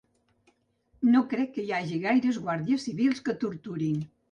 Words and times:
No 1.15 1.21
crec 1.33 1.51
que 1.59 1.67
hi 1.67 1.75
hagi 1.81 2.01
gaires 2.07 2.41
guàrdies 2.47 2.89
civils 2.91 3.25
que 3.29 3.39
torturin. 3.47 4.05